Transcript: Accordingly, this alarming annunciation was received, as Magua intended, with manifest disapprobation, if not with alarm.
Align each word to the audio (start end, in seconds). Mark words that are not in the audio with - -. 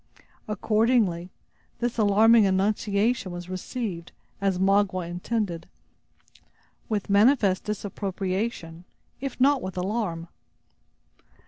Accordingly, 0.47 1.29
this 1.77 1.99
alarming 1.99 2.47
annunciation 2.47 3.31
was 3.31 3.51
received, 3.51 4.11
as 4.41 4.57
Magua 4.57 5.07
intended, 5.07 5.67
with 6.89 7.07
manifest 7.07 7.65
disapprobation, 7.65 8.83
if 9.19 9.39
not 9.39 9.61
with 9.61 9.77
alarm. 9.77 10.27